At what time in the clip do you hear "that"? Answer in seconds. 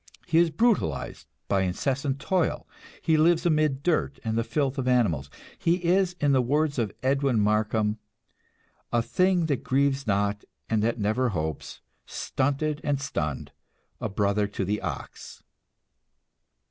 9.45-9.63, 10.81-10.97